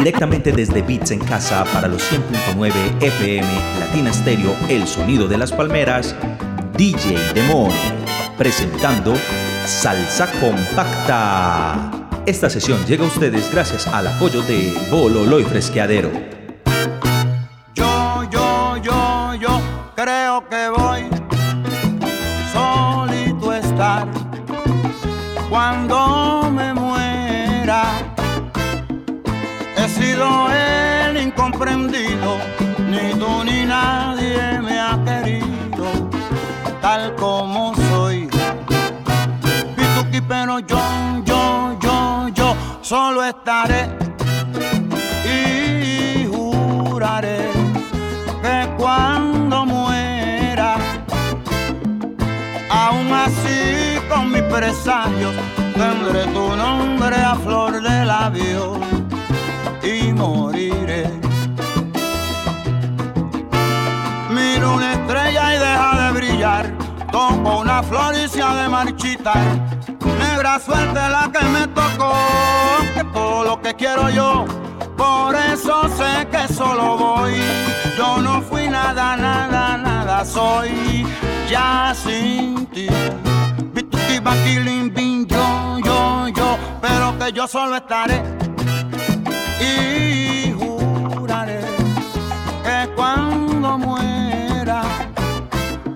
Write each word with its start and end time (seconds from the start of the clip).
Directamente 0.00 0.50
desde 0.50 0.80
Beats 0.80 1.10
en 1.10 1.18
Casa 1.18 1.62
para 1.74 1.86
los 1.86 2.10
100.9 2.10 2.72
FM 3.02 3.46
Latina 3.78 4.10
Stereo, 4.10 4.56
el 4.70 4.86
sonido 4.86 5.28
de 5.28 5.36
las 5.36 5.52
palmeras, 5.52 6.16
DJ 6.74 7.18
Demon, 7.34 7.70
presentando 8.38 9.14
Salsa 9.66 10.26
Compacta. 10.40 12.08
Esta 12.24 12.48
sesión 12.48 12.82
llega 12.86 13.04
a 13.04 13.08
ustedes 13.08 13.52
gracias 13.52 13.86
al 13.88 14.06
apoyo 14.06 14.40
de 14.40 14.72
Bololo 14.90 15.38
y 15.38 15.44
Fresqueadero. 15.44 16.10
Yo, 17.74 18.22
yo, 18.32 18.78
yo, 18.78 19.34
yo 19.34 19.60
creo 19.94 20.48
que 20.48 20.68
voy 20.70 21.09
sido 30.20 30.50
el 30.50 31.16
incomprendido, 31.16 32.38
ni 32.90 33.18
tú 33.18 33.42
ni 33.44 33.64
nadie 33.64 34.60
me 34.60 34.78
ha 34.78 34.98
querido 35.04 35.86
tal 36.82 37.14
como 37.16 37.74
soy. 37.88 38.28
Pituki, 39.76 40.20
pero 40.20 40.58
yo, 40.60 40.78
yo, 41.24 41.78
yo, 41.80 42.28
yo 42.34 42.54
solo 42.82 43.24
estaré 43.24 43.88
y 45.24 46.26
juraré 46.26 47.50
que 48.42 48.68
cuando 48.76 49.64
muera, 49.64 50.76
aún 52.70 53.12
así 53.12 53.98
con 54.10 54.30
mis 54.30 54.42
presagios, 54.42 55.34
tendré 55.74 56.24
tu 56.34 56.56
nombre 56.56 57.16
a 57.16 57.34
flor 57.36 57.80
de 57.80 58.04
labios 58.04 58.99
moriré. 60.20 61.04
Miro 64.30 64.74
una 64.74 64.92
estrella 64.92 65.54
y 65.54 65.58
deja 65.58 65.90
de 66.02 66.12
brillar, 66.18 66.64
toco 67.10 67.60
una 67.60 67.82
flor 67.82 68.14
y 68.14 68.28
se 68.28 68.42
ha 68.42 68.54
de 68.62 68.68
marchitar. 68.68 69.44
Negra 70.18 70.58
suerte 70.58 71.00
la 71.16 71.30
que 71.32 71.44
me 71.46 71.66
tocó, 71.68 72.14
que 72.94 73.04
todo 73.12 73.44
lo 73.44 73.60
que 73.62 73.74
quiero 73.74 74.10
yo, 74.10 74.44
por 74.96 75.34
eso 75.34 75.88
sé 75.98 76.28
que 76.28 76.52
solo 76.52 76.96
voy. 76.98 77.34
Yo 77.96 78.18
no 78.18 78.42
fui 78.42 78.68
nada, 78.68 79.16
nada, 79.16 79.76
nada, 79.76 80.24
soy 80.24 81.06
ya 81.50 81.94
sin 81.94 82.66
ti. 82.66 82.88
Bituki, 83.74 84.18
bin, 84.94 85.26
yo, 85.26 85.78
yo, 85.84 86.28
yo, 86.28 86.58
pero 86.80 87.18
que 87.18 87.32
yo 87.32 87.46
solo 87.46 87.76
estaré 87.76 88.49
y 89.60 90.52
juraré 90.52 91.60
que 92.64 92.88
cuando 92.94 93.78
muera, 93.78 94.82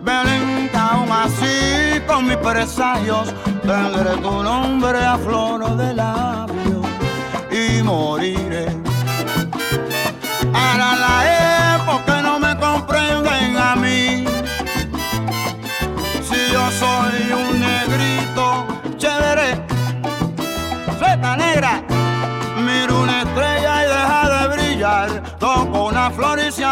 Belén, 0.02 0.70
aún 0.74 1.10
así 1.10 2.00
con 2.06 2.26
mis 2.26 2.36
presagios, 2.36 3.34
tendré 3.62 4.16
tu 4.22 4.42
nombre 4.42 4.98
a 5.04 5.16
flor 5.18 5.76
de 5.76 5.94
labios 5.94 6.86
y 7.50 7.82
moriré. 7.82 8.66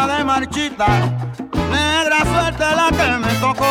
De 0.07 0.23
marchitar. 0.23 1.01
Negra 1.71 2.19
suerte 2.25 2.63
la 2.75 2.89
que 2.89 3.17
me 3.19 3.33
tocó, 3.39 3.65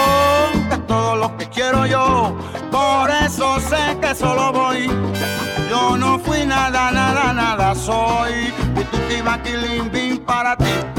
todo 0.87 1.17
lo 1.17 1.37
que 1.37 1.47
quiero 1.49 1.87
yo. 1.87 2.37
Por 2.71 3.11
eso 3.11 3.61
sé 3.61 3.99
que 4.01 4.15
solo 4.15 4.53
voy. 4.53 4.89
Yo 5.71 5.97
no 5.97 6.19
fui 6.19 6.47
nada, 6.47 6.91
nada, 6.91 7.33
nada 7.33 7.75
soy. 7.75 8.53
Y 9.11 9.15
ibas 9.15 9.41
bim 9.93 10.19
para 10.19 10.57
ti. 10.57 10.92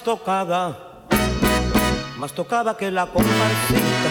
más 0.00 0.04
tocaba, 0.04 0.76
más 2.16 2.32
tocada 2.32 2.74
que 2.74 2.90
la 2.90 3.06
comparsita. 3.06 4.10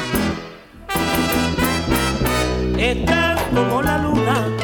Estás 2.78 3.42
como 3.54 3.82
la 3.82 3.98
luna 3.98 4.59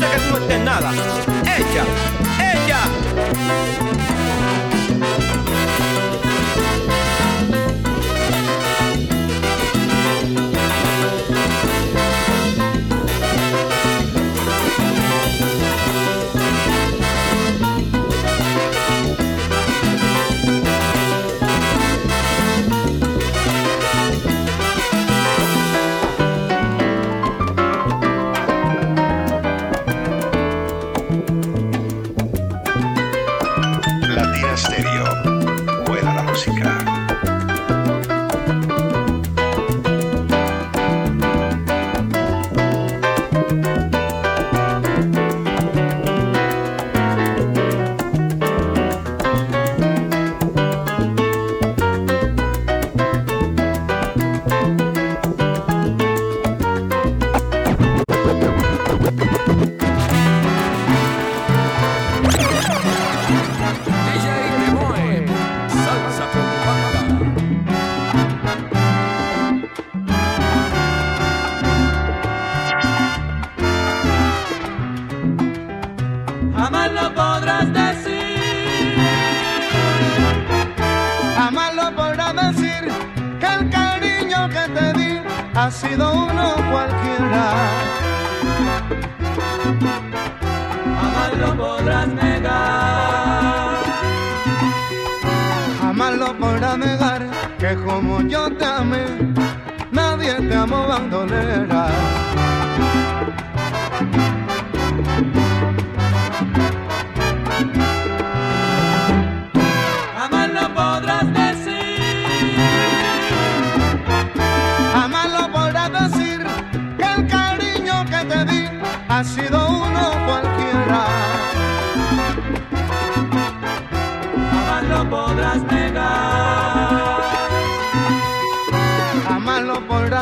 yo 0.00 0.06
sé 0.38 0.46
que 0.46 0.58
nada. 0.58 0.92
Ella 1.56 2.05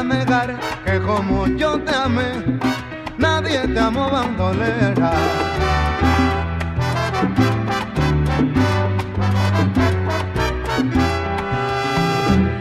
negar 0.04 0.56
que 0.84 1.00
como 1.00 1.46
yo 1.46 1.78
te 1.80 1.94
amé, 1.94 2.58
nadie 3.18 3.66
te 3.68 3.80
amó 3.80 4.10
bandolera. 4.10 5.12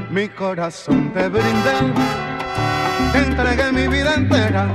Mi 0.10 0.30
corazón 0.30 1.12
te 1.14 1.28
brindé, 1.28 1.78
te 3.12 3.20
entregué 3.20 3.72
mi 3.72 3.88
vida 3.88 4.14
entera, 4.16 4.68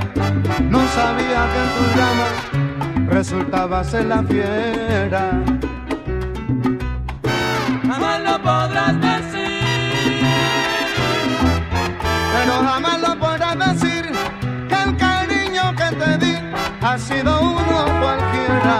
no 0.69 0.79
sabía 0.89 1.47
que 1.51 1.59
en 1.63 1.69
tu 1.75 1.83
llama 1.97 2.59
resultaba 3.09 3.83
ser 3.83 4.05
la 4.05 4.23
fiera. 4.23 5.43
Jamás 7.87 8.21
lo 8.21 8.41
podrás 8.41 8.99
ver. 8.99 9.08
pero 12.39 12.53
jamás 12.63 13.01
lo 13.01 13.19
podrás 13.19 13.57
decir 13.67 14.11
que 14.69 14.75
el 14.85 14.97
cariño 14.97 15.63
que 15.75 15.95
te 15.95 16.17
di 16.23 16.35
ha 16.81 16.97
sido 16.97 17.41
uno 17.41 17.77
cualquiera. 18.01 18.75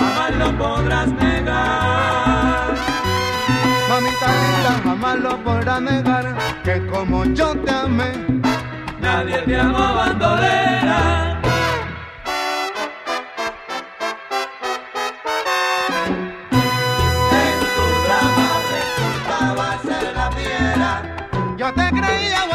Jamás 0.00 0.32
lo 0.38 0.58
podrás 0.58 1.08
negar. 1.08 2.74
Mamita 3.88 4.28
linda, 4.40 4.72
jamás 4.84 5.18
lo 5.18 5.44
podrás 5.44 5.80
negar 5.82 6.36
que 6.62 6.86
como 6.86 7.24
yo 7.24 7.54
te 7.64 7.72
amé, 7.72 8.12
nadie 9.00 9.38
te 9.38 9.60
amó 9.60 9.94
bandolera. 9.94 11.35
Yo 21.66 21.72
te 21.72 21.90
creía 21.90 22.45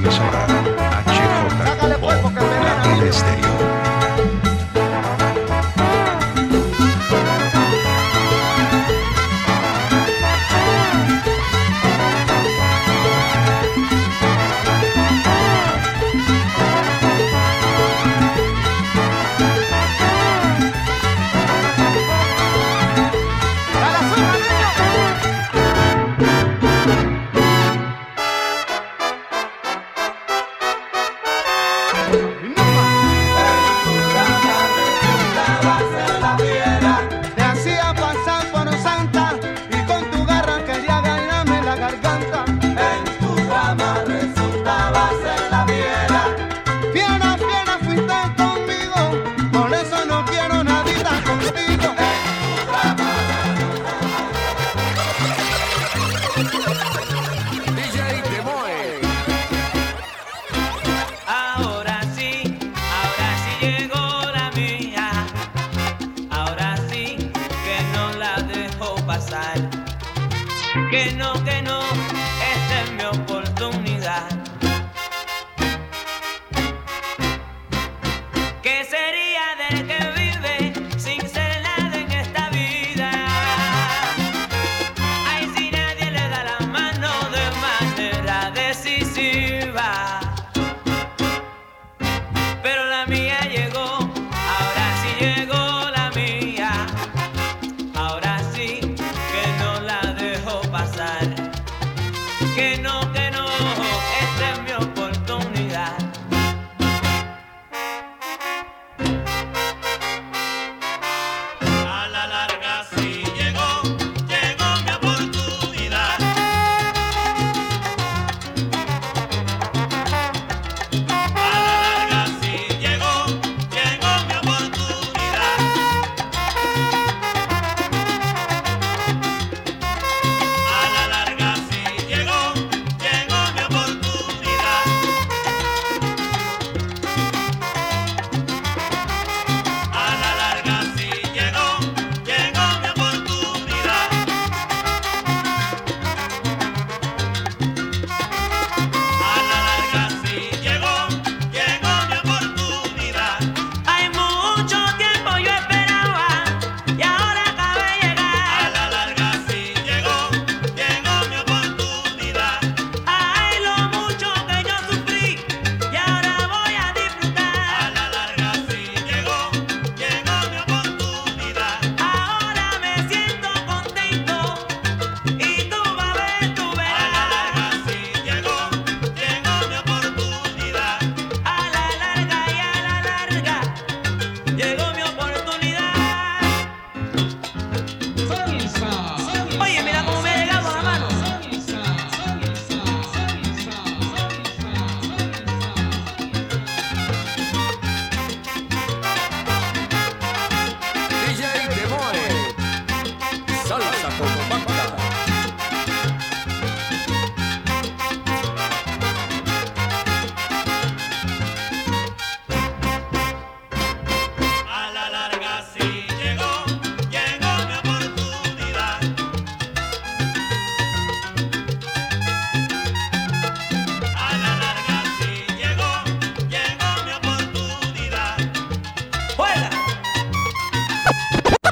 de 0.00 0.10
Sora. 0.10 0.46
HJ. 1.06 1.98
Cubo, 1.98 3.04
Estéreo. 3.04 3.47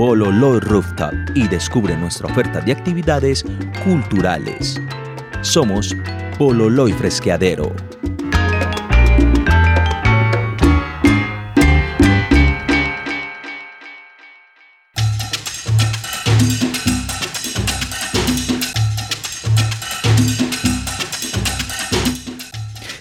Bololo 0.00 0.58
Rooftop, 0.60 1.12
y 1.34 1.46
descubre 1.46 1.94
nuestra 1.94 2.26
oferta 2.26 2.62
de 2.62 2.72
actividades 2.72 3.44
culturales. 3.84 4.80
Somos 5.42 5.94
Bololo 6.38 6.88
y 6.88 6.92
Fresqueadero. 6.94 7.70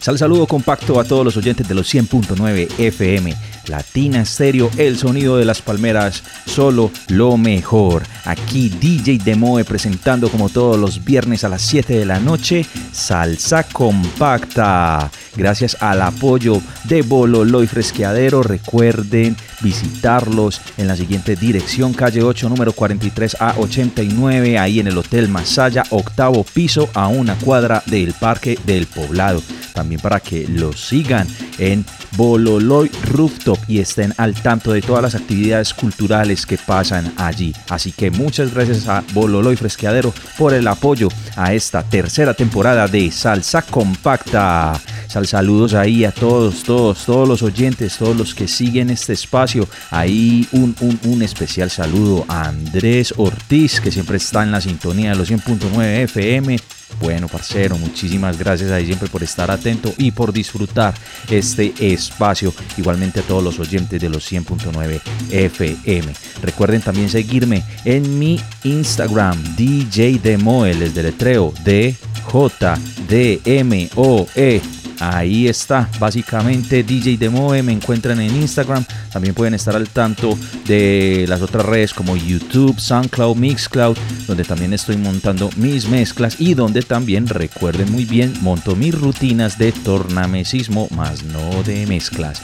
Sal 0.09 0.17
saludo 0.17 0.47
compacto 0.47 0.99
a 0.99 1.03
todos 1.03 1.23
los 1.23 1.37
oyentes 1.37 1.67
de 1.67 1.75
los 1.75 1.93
100.9 1.93 2.79
FM. 2.79 3.35
Latina 3.67 4.25
Stereo, 4.25 4.71
el 4.75 4.97
sonido 4.97 5.37
de 5.37 5.45
las 5.45 5.61
palmeras, 5.61 6.23
solo 6.47 6.89
lo 7.09 7.37
mejor. 7.37 8.01
Aquí 8.25 8.69
DJ 8.69 9.19
Demoe 9.23 9.63
presentando 9.65 10.31
como 10.31 10.49
todos 10.49 10.79
los 10.79 11.05
viernes 11.05 11.43
a 11.43 11.49
las 11.49 11.61
7 11.61 11.93
de 11.93 12.07
la 12.07 12.19
noche, 12.19 12.65
Salsa 12.91 13.65
Compacta. 13.65 15.11
Gracias 15.35 15.77
al 15.79 16.01
apoyo 16.01 16.59
de 16.85 17.03
Bololo 17.03 17.61
y 17.61 17.67
Fresqueadero, 17.67 18.41
recuerden 18.41 19.37
visitarlos 19.61 20.61
en 20.77 20.87
la 20.87 20.95
siguiente 20.95 21.35
dirección, 21.35 21.93
calle 21.93 22.23
8, 22.23 22.49
número 22.49 22.73
43 22.73 23.37
a 23.39 23.55
89, 23.57 24.57
ahí 24.57 24.79
en 24.79 24.87
el 24.87 24.97
Hotel 24.97 25.29
Masaya, 25.29 25.83
octavo 25.89 26.43
piso, 26.43 26.89
a 26.93 27.07
una 27.07 27.35
cuadra 27.35 27.83
del 27.85 28.13
Parque 28.13 28.57
del 28.65 28.87
Poblado. 28.87 29.41
También 29.73 30.01
para 30.01 30.19
que 30.19 30.47
los 30.47 30.79
sigan 30.87 31.27
en 31.57 31.85
Bololoy 32.17 32.89
Rooftop 33.11 33.57
y 33.67 33.79
estén 33.79 34.13
al 34.17 34.33
tanto 34.33 34.71
de 34.71 34.81
todas 34.81 35.03
las 35.03 35.15
actividades 35.15 35.73
culturales 35.73 36.45
que 36.45 36.57
pasan 36.57 37.13
allí. 37.17 37.53
Así 37.69 37.91
que 37.91 38.11
muchas 38.11 38.53
gracias 38.53 38.87
a 38.87 39.03
Bololoy 39.13 39.55
Fresqueadero 39.55 40.13
por 40.37 40.53
el 40.53 40.67
apoyo 40.67 41.09
a 41.35 41.53
esta 41.53 41.83
tercera 41.83 42.33
temporada 42.33 42.87
de 42.87 43.11
Salsa 43.11 43.61
Compacta. 43.61 44.79
Sal 45.07 45.25
saludos 45.25 45.73
ahí 45.73 46.05
a 46.05 46.11
todos, 46.11 46.63
todos, 46.63 47.05
todos 47.05 47.27
los 47.27 47.41
oyentes, 47.41 47.97
todos 47.97 48.15
los 48.15 48.35
que 48.35 48.47
siguen 48.47 48.89
este 48.89 49.13
espacio. 49.13 49.48
Ahí 49.89 50.47
un, 50.51 50.75
un, 50.81 50.99
un 51.05 51.21
especial 51.23 51.69
saludo 51.69 52.25
a 52.27 52.49
Andrés 52.49 53.13
Ortiz, 53.17 53.81
que 53.81 53.91
siempre 53.91 54.17
está 54.17 54.43
en 54.43 54.51
la 54.51 54.62
sintonía 54.62 55.12
de 55.12 55.15
los 55.15 55.31
100.9 55.31 56.03
FM. 56.03 56.59
Bueno, 57.01 57.27
parcero, 57.27 57.77
muchísimas 57.77 58.38
gracias 58.38 58.71
ahí 58.71 58.85
siempre 58.85 59.07
por 59.09 59.23
estar 59.23 59.49
atento 59.51 59.93
y 59.97 60.12
por 60.12 60.33
disfrutar 60.33 60.93
este 61.29 61.73
espacio. 61.79 62.53
Igualmente 62.77 63.21
a 63.21 63.23
todos 63.23 63.43
los 63.43 63.59
oyentes 63.59 64.01
de 64.01 64.09
los 64.09 64.29
100.9 64.29 65.01
FM. 65.31 66.13
Recuerden 66.41 66.81
también 66.81 67.09
seguirme 67.09 67.63
en 67.85 68.19
mi 68.19 68.39
Instagram, 68.63 69.55
DJ 69.55 70.19
Demoe, 70.21 70.73
les 70.73 70.93
deletreo 70.93 71.53
D 71.63 71.95
J 72.23 72.77
D 73.07 73.41
M 73.45 73.89
O 73.95 74.27
E. 74.35 74.62
Ahí 74.99 75.47
está, 75.47 75.89
básicamente 75.97 76.83
DJ 76.83 77.17
Demoe, 77.17 77.63
me 77.63 77.71
encuentran 77.71 78.19
en 78.19 78.35
Instagram. 78.35 78.85
También 79.12 79.33
pueden 79.33 79.53
estar 79.53 79.75
al 79.75 79.88
tanto 79.89 80.38
de 80.65 81.25
las 81.27 81.41
otras 81.41 81.65
redes 81.65 81.93
como 81.93 82.17
YouTube, 82.17 82.79
SoundCloud, 82.79 83.38
Mixcloud, 83.38 83.97
donde 84.27 84.43
también 84.43 84.73
estoy 84.73 84.97
montando 84.97 85.49
mis 85.55 85.88
mezclas 85.88 86.39
y 86.39 86.53
donde 86.53 86.81
también, 86.81 87.27
recuerden 87.27 87.91
muy 87.91 88.05
bien, 88.05 88.33
monto 88.41 88.75
mis 88.75 88.93
rutinas 88.93 89.57
de 89.57 89.71
tornamesismo, 89.71 90.88
más 90.91 91.23
no 91.23 91.63
de 91.63 91.85
mezclas. 91.88 92.41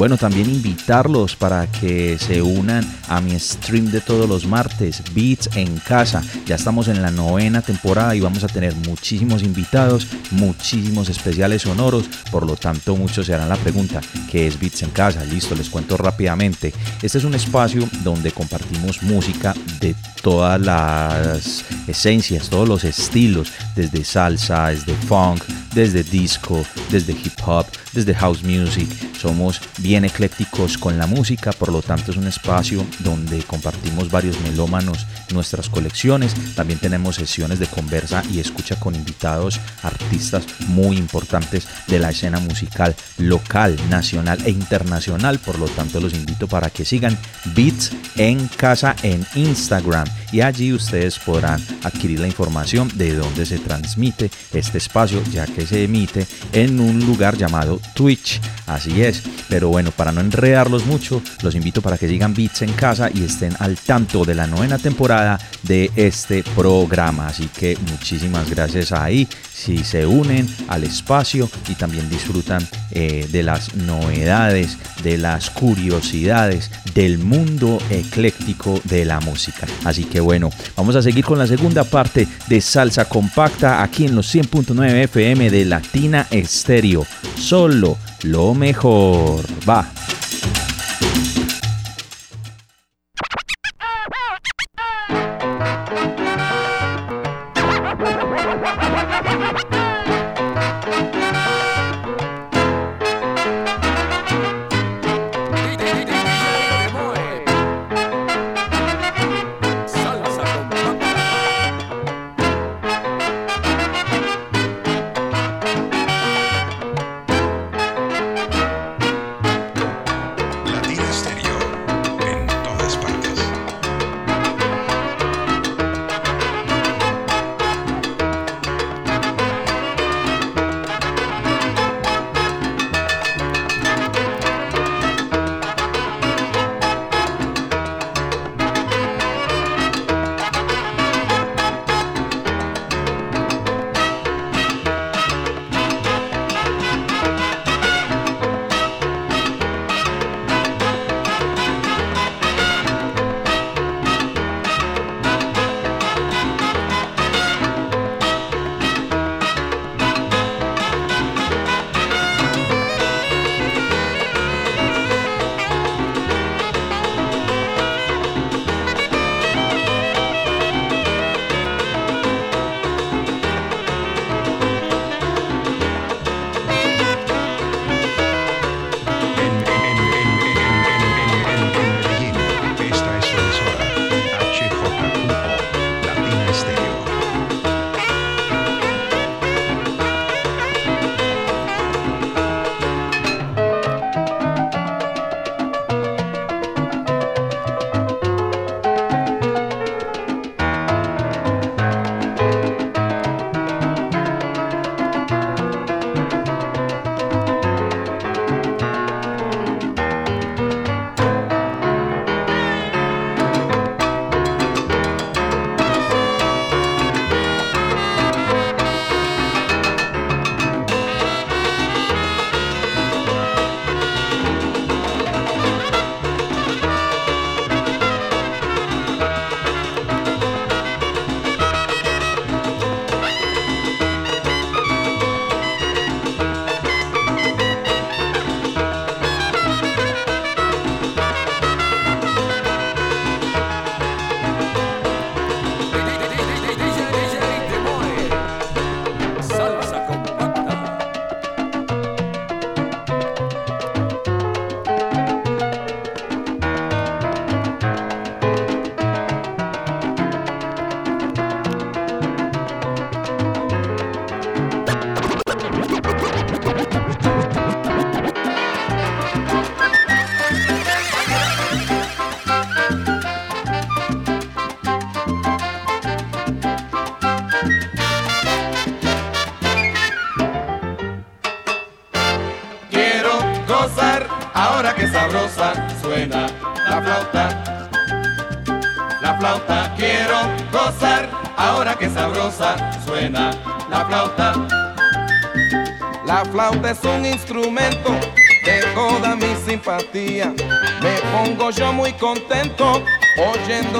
Bueno, 0.00 0.16
también 0.16 0.48
invitarlos 0.48 1.36
para 1.36 1.70
que 1.70 2.16
se 2.18 2.40
unan 2.40 2.90
a 3.08 3.20
mi 3.20 3.38
stream 3.38 3.90
de 3.90 4.00
todos 4.00 4.26
los 4.26 4.46
martes, 4.46 5.02
Beats 5.12 5.50
en 5.56 5.76
casa. 5.76 6.22
Ya 6.46 6.54
estamos 6.54 6.88
en 6.88 7.02
la 7.02 7.10
novena 7.10 7.60
temporada 7.60 8.14
y 8.14 8.20
vamos 8.20 8.42
a 8.42 8.46
tener 8.46 8.74
muchísimos 8.76 9.42
invitados, 9.42 10.06
muchísimos 10.30 11.10
especiales 11.10 11.60
sonoros. 11.60 12.06
Por 12.30 12.46
lo 12.46 12.56
tanto, 12.56 12.96
muchos 12.96 13.26
se 13.26 13.34
harán 13.34 13.50
la 13.50 13.56
pregunta, 13.56 14.00
¿qué 14.30 14.46
es 14.46 14.58
Beats 14.58 14.84
en 14.84 14.90
casa? 14.90 15.22
Listo, 15.26 15.54
les 15.54 15.68
cuento 15.68 15.98
rápidamente. 15.98 16.72
Este 17.02 17.18
es 17.18 17.24
un 17.24 17.34
espacio 17.34 17.86
donde 18.02 18.32
compartimos 18.32 19.02
música 19.02 19.54
de 19.80 19.94
todas 20.22 20.58
las 20.62 21.62
esencias, 21.86 22.48
todos 22.48 22.66
los 22.66 22.84
estilos, 22.84 23.52
desde 23.76 24.02
salsa, 24.04 24.68
desde 24.68 24.94
funk, 24.94 25.42
desde 25.74 26.02
disco, 26.02 26.64
desde 26.90 27.12
hip 27.12 27.34
hop, 27.44 27.66
desde 27.92 28.14
house 28.14 28.42
music. 28.42 28.88
Somos 29.18 29.60
bien 29.78 29.89
eclécticos 29.96 30.78
con 30.78 30.98
la 30.98 31.06
música, 31.06 31.52
por 31.52 31.72
lo 31.72 31.82
tanto 31.82 32.10
es 32.10 32.16
un 32.16 32.26
espacio 32.26 32.86
donde 33.00 33.42
compartimos 33.42 34.10
varios 34.10 34.40
melómanos 34.40 35.06
nuestras 35.32 35.68
colecciones. 35.68 36.34
También 36.54 36.78
tenemos 36.78 37.16
sesiones 37.16 37.58
de 37.58 37.66
conversa 37.66 38.22
y 38.32 38.40
escucha 38.40 38.78
con 38.78 38.94
invitados, 38.94 39.60
artistas 39.82 40.44
muy 40.68 40.96
importantes 40.96 41.66
de 41.86 41.98
la 41.98 42.10
escena 42.10 42.40
musical 42.40 42.94
local, 43.18 43.76
nacional 43.88 44.38
e 44.44 44.50
internacional. 44.50 45.38
Por 45.38 45.58
lo 45.58 45.66
tanto 45.66 46.00
los 46.00 46.14
invito 46.14 46.46
para 46.46 46.70
que 46.70 46.84
sigan 46.84 47.18
Beats 47.54 47.92
en 48.16 48.48
casa 48.48 48.94
en 49.02 49.26
Instagram 49.34 50.06
y 50.32 50.42
allí 50.42 50.72
ustedes 50.72 51.18
podrán 51.18 51.60
adquirir 51.82 52.20
la 52.20 52.26
información 52.26 52.90
de 52.94 53.14
dónde 53.14 53.46
se 53.46 53.58
transmite 53.58 54.30
este 54.52 54.78
espacio 54.78 55.22
ya 55.32 55.46
que 55.46 55.66
se 55.66 55.84
emite 55.84 56.26
en 56.52 56.80
un 56.80 57.04
lugar 57.06 57.36
llamado 57.36 57.80
Twitch. 57.94 58.40
Así 58.66 59.02
es, 59.02 59.22
pero 59.48 59.68
bueno, 59.68 59.79
para 59.90 60.12
no 60.12 60.20
enredarlos 60.20 60.86
mucho, 60.86 61.22
los 61.42 61.54
invito 61.54 61.80
para 61.80 61.96
que 61.96 62.08
sigan 62.08 62.34
Beats 62.34 62.62
en 62.62 62.72
casa 62.72 63.10
y 63.12 63.24
estén 63.24 63.54
al 63.58 63.76
tanto 63.76 64.24
de 64.24 64.34
la 64.34 64.46
novena 64.46 64.78
temporada 64.78 65.38
de 65.62 65.90
este 65.96 66.42
programa. 66.42 67.28
Así 67.28 67.48
que 67.48 67.76
muchísimas 67.90 68.50
gracias 68.50 68.92
ahí 68.92 69.26
si 69.60 69.84
se 69.84 70.06
unen 70.06 70.48
al 70.68 70.84
espacio 70.84 71.50
y 71.68 71.74
también 71.74 72.08
disfrutan 72.08 72.66
eh, 72.92 73.28
de 73.30 73.42
las 73.42 73.74
novedades, 73.74 74.78
de 75.02 75.18
las 75.18 75.50
curiosidades 75.50 76.70
del 76.94 77.18
mundo 77.18 77.78
ecléctico 77.90 78.80
de 78.84 79.04
la 79.04 79.20
música. 79.20 79.66
Así 79.84 80.04
que 80.04 80.20
bueno, 80.20 80.50
vamos 80.76 80.96
a 80.96 81.02
seguir 81.02 81.24
con 81.24 81.38
la 81.38 81.46
segunda 81.46 81.84
parte 81.84 82.26
de 82.48 82.60
Salsa 82.60 83.04
Compacta 83.04 83.82
aquí 83.82 84.06
en 84.06 84.14
los 84.14 84.34
100.9 84.34 85.04
FM 85.04 85.50
de 85.50 85.64
Latina 85.66 86.26
Estéreo. 86.30 87.06
Solo 87.36 87.98
lo 88.22 88.54
mejor. 88.54 89.44
Va. 89.68 89.86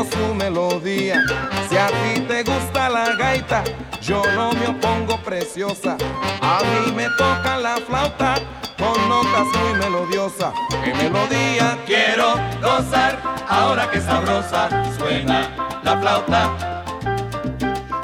Su 0.05 0.34
melodía. 0.34 1.22
Si 1.68 1.76
a 1.76 1.88
ti 1.88 2.20
te 2.28 2.42
gusta 2.42 2.88
la 2.88 3.14
gaita, 3.16 3.62
yo 4.01 4.22
no 4.34 4.53
me 4.53 4.66
opongo 4.68 5.16
preciosa. 5.22 5.96
A 6.40 6.61
mí 6.62 6.92
me 6.92 7.07
toca 7.18 7.59
la 7.59 7.76
flauta 7.76 8.34
con 8.78 9.09
notas 9.09 9.46
muy 9.61 9.78
melodiosas. 9.78 10.53
¿Qué 10.84 10.94
melodía 10.94 11.78
quiero 11.86 12.34
gozar? 12.62 13.18
Ahora 13.48 13.90
que 13.90 14.01
sabrosa 14.01 14.68
suena 14.98 15.80
la 15.82 15.98
flauta. 15.98 16.51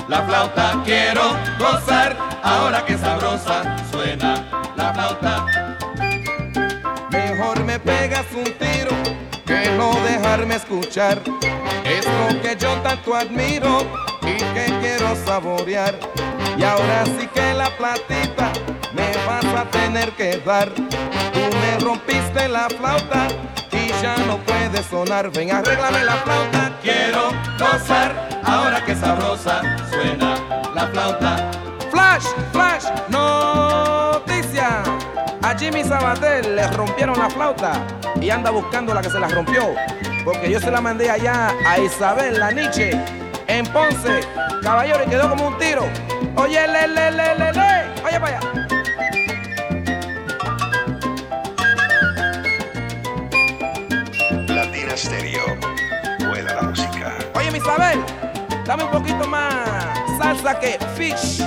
La 0.08 0.22
flauta 0.22 0.82
quiero 0.84 1.36
gozar, 1.58 2.16
ahora 2.42 2.84
que 2.84 2.96
sabrosa 2.96 3.76
suena 3.90 4.44
la 4.76 4.94
flauta. 4.94 5.46
Mejor 7.10 7.64
me 7.64 7.78
pegas 7.80 8.05
escuchar. 10.52 11.20
Es 11.84 12.06
que 12.42 12.56
yo 12.58 12.74
tanto 12.82 13.14
admiro 13.14 13.86
y 14.22 14.36
que 14.36 14.66
quiero 14.80 15.14
saborear. 15.24 15.94
Y 16.56 16.64
ahora 16.64 17.04
sí 17.04 17.26
que 17.34 17.54
la 17.54 17.68
platita 17.76 18.52
me 18.92 19.12
vas 19.26 19.44
a 19.44 19.64
tener 19.70 20.10
que 20.12 20.38
dar. 20.38 20.70
Tú 20.72 21.56
me 21.60 21.78
rompiste 21.84 22.48
la 22.48 22.68
flauta 22.68 23.28
y 23.72 23.88
ya 24.02 24.16
no 24.26 24.38
puede 24.38 24.82
sonar. 24.82 25.30
Ven, 25.30 25.52
arréglame 25.52 26.04
la 26.04 26.16
flauta. 26.16 26.72
Quiero 26.82 27.30
gozar, 27.58 28.40
ahora 28.44 28.84
que 28.84 28.94
sabrosa 28.94 29.60
suena 29.90 30.36
la 30.74 30.86
flauta. 30.88 31.50
Flash, 31.90 32.26
flash, 32.52 32.84
noticia. 33.08 34.82
A 35.42 35.56
Jimmy 35.56 35.84
Sabatel 35.84 36.56
le 36.56 36.66
rompieron 36.68 37.18
la 37.18 37.30
flauta 37.30 37.86
y 38.20 38.30
anda 38.30 38.50
buscando 38.50 38.92
la 38.92 39.00
que 39.00 39.10
se 39.10 39.18
la 39.20 39.28
rompió. 39.28 39.74
Porque 40.26 40.50
yo 40.50 40.58
se 40.58 40.72
la 40.72 40.80
mandé 40.80 41.08
allá 41.08 41.54
a 41.64 41.78
Isabel 41.78 42.40
la 42.40 42.50
Nietzsche 42.50 42.90
en 43.46 43.64
Ponce. 43.66 44.22
Caballero, 44.60 45.04
y 45.06 45.08
quedó 45.08 45.30
como 45.30 45.46
un 45.46 45.56
tiro. 45.56 45.84
Oye, 46.34 46.66
le, 46.66 46.88
le, 46.88 47.12
le, 47.12 47.34
le, 47.36 47.52
le. 47.52 48.02
Oye, 48.04 48.20
para 48.20 48.38
allá. 48.38 48.40
Latina 54.48 54.96
Stereo. 54.96 55.44
Vuela 56.26 56.54
la 56.54 56.62
música. 56.62 57.14
Oye, 57.34 57.52
mi 57.52 57.58
Isabel, 57.58 58.00
dame 58.64 58.82
un 58.82 58.90
poquito 58.90 59.28
más 59.28 59.54
salsa 60.18 60.58
que 60.58 60.76
fish. 60.96 61.40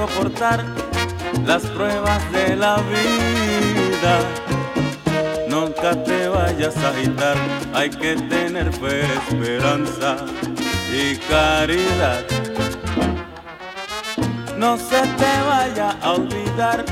Soportar 0.00 0.64
las 1.46 1.62
pruebas 1.62 2.32
de 2.32 2.56
la 2.56 2.76
vida. 2.76 4.14
Nunca 5.46 5.90
te 6.04 6.26
vayas 6.28 6.74
a 6.78 6.88
agitar, 6.88 7.36
hay 7.74 7.90
que 7.90 8.14
tener 8.16 8.72
fe, 8.72 9.02
esperanza 9.02 10.16
y 10.90 11.16
caridad. 11.28 12.20
No 14.56 14.78
se 14.78 15.02
te 15.20 15.32
vaya 15.46 15.90
a 16.02 16.12
olvidar 16.12 16.82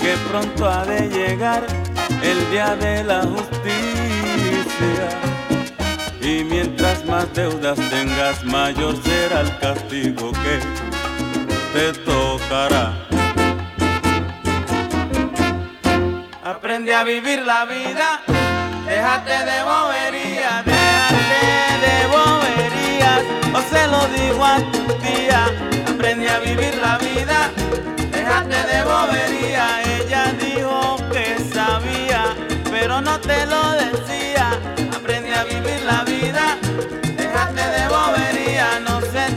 que 0.00 0.14
pronto 0.30 0.66
ha 0.66 0.84
de 0.86 1.10
llegar 1.10 1.66
el 2.22 2.50
día 2.50 2.74
de 2.76 3.04
la 3.04 3.20
justicia. 3.22 5.08
Y 6.22 6.42
mientras 6.42 7.04
más 7.04 7.26
deudas 7.34 7.78
tengas, 7.90 8.42
mayor 8.44 8.94
será 9.02 9.42
el 9.42 9.58
castigo 9.58 10.32
que 10.32 10.85
te 11.76 11.92
tocará. 11.92 12.94
Aprende 16.42 16.94
a 16.94 17.04
vivir 17.04 17.40
la 17.42 17.66
vida, 17.66 18.08
déjate 18.86 19.36
de 19.50 19.58
boberías, 19.70 20.64
déjate 20.64 21.52
de 21.84 21.96
boberías, 22.14 23.22
o 23.52 23.60
se 23.70 23.82
lo 23.92 24.00
digo 24.18 24.42
a 24.42 24.56
tu 24.72 24.84
tía. 25.04 25.42
Aprende 25.92 26.30
a 26.30 26.38
vivir 26.38 26.74
la 26.86 26.96
vida, 26.96 27.38
déjate 28.10 28.58
de 28.72 28.78
bobería. 28.92 29.64
Ella 29.96 30.24
dijo 30.46 30.96
que 31.12 31.26
sabía, 31.52 32.22
pero 32.70 33.02
no 33.02 33.20
te 33.20 33.44
lo 33.52 33.62
decía. 33.84 34.46
Aprende 34.96 35.34
a 35.34 35.44
vivir 35.44 35.80
la 35.84 36.04
vida, 36.04 36.56
déjate 37.22 37.64
de 37.76 37.84
bobería, 37.88 38.80
no 38.80 39.00
se 39.12 39.35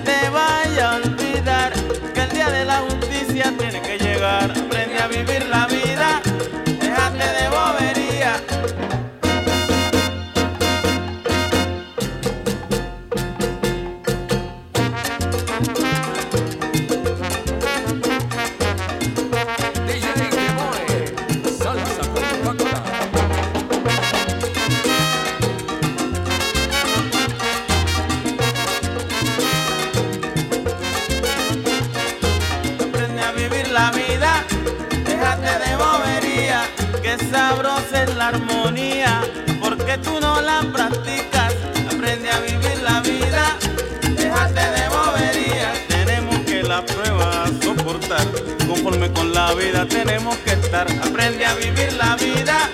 la 49.50 49.56
vida 49.56 49.86
tenemos 49.88 50.38
que 50.38 50.52
estar. 50.52 50.88
Aprende 51.02 51.44
a 51.44 51.56
vivir 51.56 51.92
la 51.94 52.16
vida, 52.18 52.70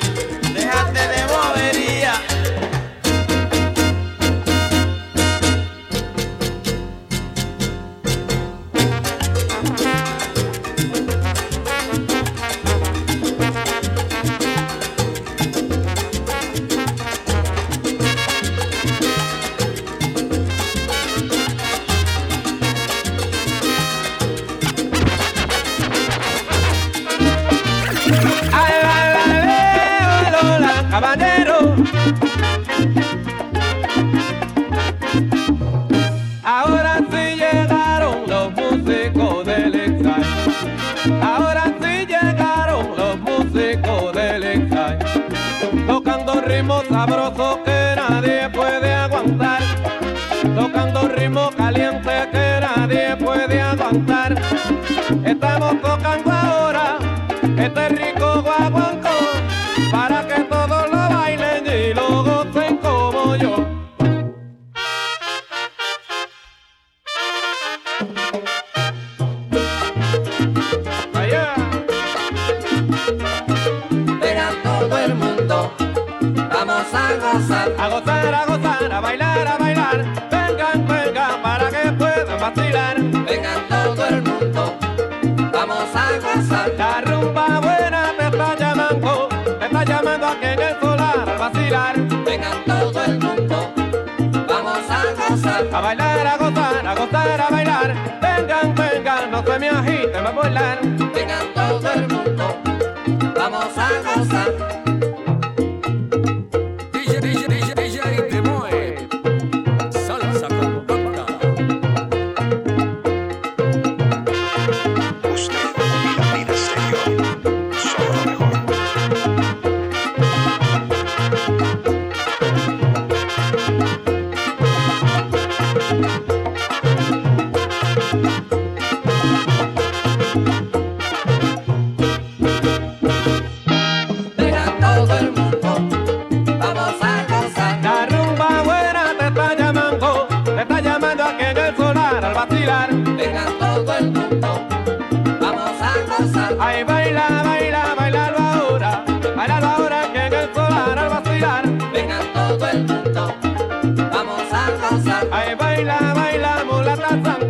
déjate 0.53 1.07
de 1.07 1.25
bobería. 1.27 1.84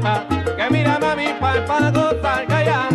Santa, 0.06 0.56
que 0.56 0.70
mira 0.70 1.00
mami 1.00 1.34
pa' 1.40 1.66
pa' 1.68 1.92
gozar, 1.92 2.46
calla. 2.48 2.95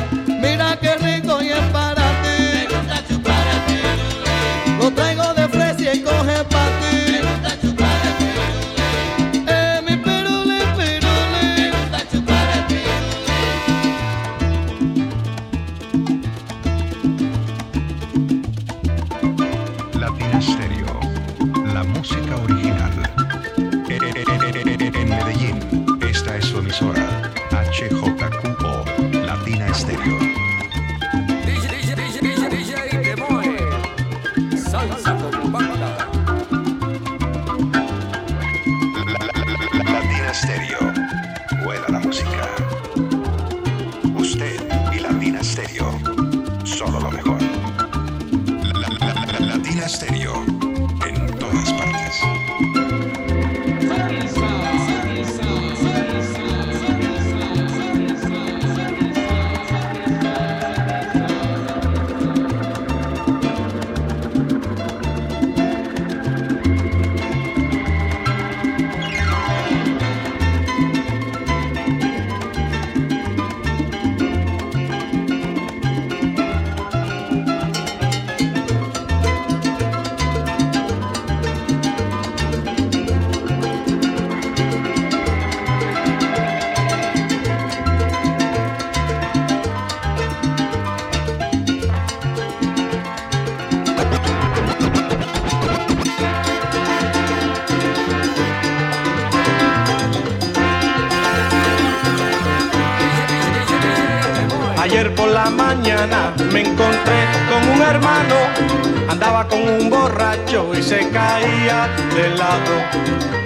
andaba 109.41 109.47
con 109.47 109.61
un 109.67 109.89
borracho 109.89 110.71
y 110.73 110.81
se 110.81 111.09
caía 111.09 111.89
de 112.13 112.29
lado. 112.29 112.75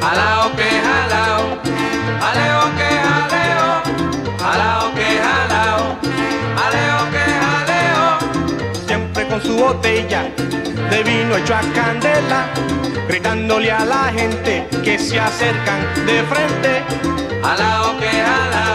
Alao 0.02 0.56
que 0.56 0.70
jalao, 0.86 1.60
aleo 2.22 2.64
que 2.78 2.90
jaleo, 3.06 3.68
alao 4.44 4.94
que 4.94 5.20
jalao, 5.26 5.98
aleo 6.66 7.00
que 7.12 7.26
jaleo. 7.42 8.06
Siempre 8.88 9.28
con 9.28 9.42
su 9.42 9.56
botella 9.56 10.24
de 10.90 11.04
vino 11.04 11.38
hecho 11.38 11.56
a 11.56 11.62
candela, 11.74 12.48
gritándole 13.08 13.72
a 13.72 13.86
la 13.86 14.12
gente 14.14 14.68
que 14.84 15.00
se 15.00 15.20
acercan 15.20 15.82
de 16.06 16.24
frente. 16.24 16.84
Alao 17.44 17.98
que 17.98 18.10
jalao, 18.10 18.75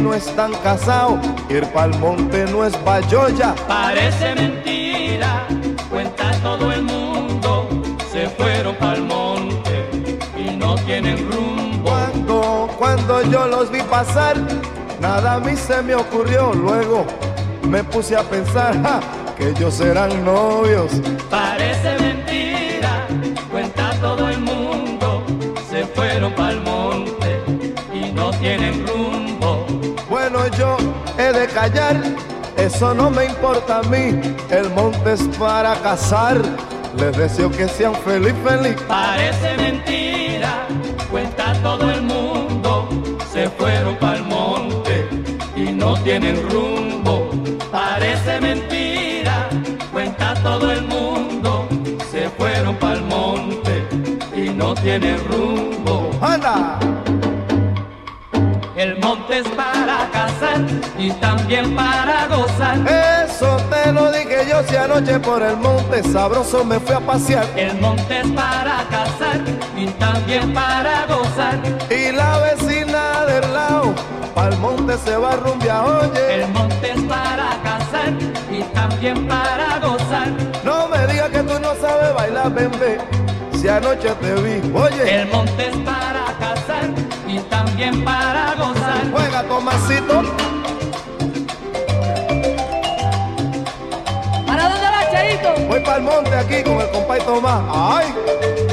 no 0.00 0.14
están 0.14 0.52
casados, 0.62 1.20
ir 1.48 1.64
pa'l 1.72 1.96
monte 1.98 2.44
no 2.46 2.64
es 2.64 2.72
bayoya. 2.84 3.54
Parece 3.68 4.34
mentira, 4.34 5.46
cuenta 5.90 6.32
todo 6.42 6.72
el 6.72 6.82
mundo, 6.82 7.68
se 8.10 8.28
fueron 8.30 8.74
pa'l 8.76 9.02
monte 9.02 9.90
y 10.36 10.56
no 10.56 10.74
tienen 10.76 11.18
rumbo. 11.30 11.90
Cuando, 11.90 12.70
cuando 12.78 13.22
yo 13.30 13.46
los 13.46 13.70
vi 13.70 13.82
pasar, 13.82 14.36
nada 15.00 15.34
a 15.34 15.40
mí 15.40 15.54
se 15.56 15.82
me 15.82 15.94
ocurrió, 15.94 16.52
luego 16.54 17.04
me 17.68 17.84
puse 17.84 18.16
a 18.16 18.22
pensar, 18.22 18.80
ja, 18.82 19.00
que 19.36 19.50
ellos 19.50 19.80
eran 19.80 20.24
novios. 20.24 20.92
De 31.40 31.46
callar, 31.46 31.96
eso 32.58 32.92
no 32.92 33.08
me 33.08 33.24
importa 33.24 33.78
a 33.78 33.82
mí, 33.84 34.20
el 34.50 34.68
monte 34.74 35.14
es 35.14 35.22
para 35.38 35.74
casar. 35.76 36.36
Les 36.98 37.16
deseo 37.16 37.50
que 37.50 37.66
sean 37.66 37.94
feliz, 37.94 38.34
feliz. 38.44 38.76
Parece 38.86 39.56
mentira, 39.56 40.66
cuenta 41.10 41.54
todo 41.62 41.90
el 41.90 42.02
mundo, 42.02 42.88
se 43.32 43.48
fueron 43.50 43.96
pa'l 43.96 44.22
monte 44.24 45.08
y 45.56 45.72
no 45.72 45.94
tienen 46.02 46.36
rumbo. 46.50 47.30
Parece 47.72 48.40
mentira, 48.40 49.48
cuenta 49.92 50.34
todo 50.42 50.70
el 50.70 50.82
mundo, 50.82 51.66
se 52.10 52.28
fueron 52.30 52.76
pa'l 52.76 53.02
monte 53.02 53.88
y 54.36 54.50
no 54.50 54.74
tienen 54.74 55.16
rumbo. 55.30 56.10
¡Anda! 56.20 56.99
Y 60.98 61.10
también 61.12 61.74
para 61.74 62.26
gozar. 62.28 62.78
Eso 63.24 63.56
te 63.70 63.92
lo 63.92 64.10
dije 64.12 64.46
yo 64.48 64.62
si 64.68 64.76
anoche 64.76 65.18
por 65.20 65.42
el 65.42 65.56
monte 65.56 66.02
sabroso 66.02 66.64
me 66.64 66.78
fui 66.80 66.94
a 66.94 67.00
pasear. 67.00 67.46
El 67.56 67.80
monte 67.80 68.20
es 68.20 68.28
para 68.32 68.84
cazar 68.90 69.40
y 69.76 69.86
también 69.86 70.52
para 70.52 71.06
gozar. 71.06 71.58
Y 71.90 72.12
la 72.12 72.38
vecina 72.38 73.24
del 73.26 73.52
lado, 73.52 73.94
pa'l 74.34 74.56
monte 74.58 74.96
se 74.98 75.16
va 75.16 75.32
a 75.32 75.36
rumbear, 75.36 75.84
oye. 75.84 76.42
El 76.42 76.48
monte 76.48 76.92
es 76.92 77.02
para 77.02 77.48
cazar 77.62 78.12
y 78.50 78.62
también 78.74 79.26
para 79.26 79.78
gozar. 79.78 80.28
No 80.64 80.88
me 80.88 81.06
digas 81.06 81.30
que 81.30 81.42
tú 81.42 81.58
no 81.60 81.74
sabes 81.80 82.14
bailar, 82.14 82.52
bebé. 82.52 82.98
Si 83.60 83.68
anoche 83.68 84.08
te 84.22 84.34
vi, 84.34 84.72
oye. 84.74 85.20
El 85.20 85.28
monte 85.28 85.68
es 85.68 85.76
para 85.78 86.29
y 87.40 87.42
también 87.44 88.04
para 88.04 88.54
gozar. 88.54 89.10
Juega, 89.10 89.42
Tomasito. 89.44 90.22
¿Para 94.46 94.68
dónde 94.68 94.86
vas, 94.86 95.10
Cheito? 95.10 95.54
Voy 95.68 95.80
para 95.80 95.96
el 95.96 96.02
monte 96.02 96.34
aquí 96.34 96.62
con 96.62 96.80
el 96.80 96.90
compay 96.90 97.20
Tomás. 97.22 97.62
¡Ay! 97.72 98.69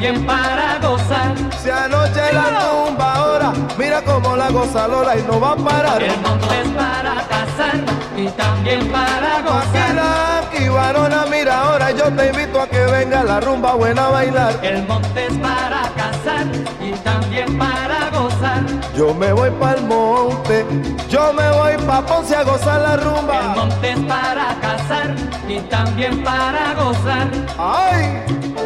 También 0.00 0.26
para 0.26 0.78
gozar. 0.78 1.34
Si 1.62 1.68
anoche 1.68 2.32
la 2.32 2.58
tumba 2.58 3.14
ahora, 3.16 3.52
mira 3.76 4.00
cómo 4.02 4.34
la 4.34 4.48
goza 4.50 4.88
Lola 4.88 5.14
y 5.16 5.22
no 5.24 5.38
va 5.38 5.52
a 5.52 5.56
parar. 5.56 6.02
El 6.02 6.18
monte 6.22 6.62
es 6.62 6.68
para 6.68 7.14
cazar 7.28 7.74
y 8.16 8.26
también 8.28 8.90
para 8.90 9.42
gozar. 9.42 10.40
Aquí, 10.42 10.68
varona, 10.70 11.26
mira 11.30 11.60
ahora, 11.60 11.90
yo 11.90 12.04
te 12.14 12.28
invito 12.28 12.62
a 12.62 12.66
que 12.66 12.80
venga 12.86 13.24
la 13.24 13.40
rumba 13.40 13.74
buena 13.74 14.06
a 14.06 14.10
bailar. 14.10 14.58
El 14.62 14.86
monte 14.86 15.26
es 15.26 15.34
para 15.36 15.82
cazar 15.94 16.46
y 16.80 16.92
también 17.04 17.58
para 17.58 18.08
gozar. 18.10 18.62
Yo 18.96 19.12
me 19.12 19.32
voy 19.34 19.50
para 19.50 19.76
el 19.80 19.84
monte, 19.84 20.64
yo 21.10 21.32
me 21.34 21.50
voy 21.50 21.76
pa' 21.86 22.00
Ponce 22.06 22.34
a 22.34 22.42
gozar 22.42 22.80
la 22.80 22.94
El 22.94 23.00
rumba. 23.02 23.42
monte 23.54 23.90
es 23.90 23.98
para 24.00 24.56
cazar 24.62 25.14
y 25.46 25.58
también 25.68 26.24
para 26.24 26.72
gozar. 26.74 27.28
¡Ay! 27.58 28.39